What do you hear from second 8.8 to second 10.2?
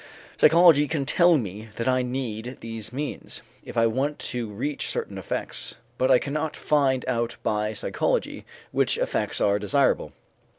effects are desirable.